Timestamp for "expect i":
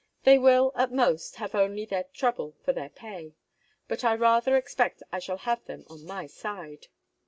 4.57-5.19